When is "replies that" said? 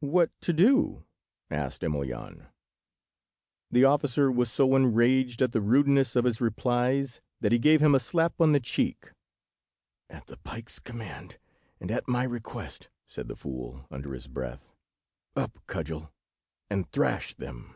6.40-7.52